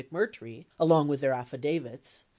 891 0.11 0.65
along 0.79 1.07
with 1.09 1.21
their 1.21 1.31
affidavits. 1.33 2.25